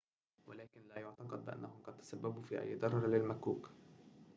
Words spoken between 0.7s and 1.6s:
لا يُعتقد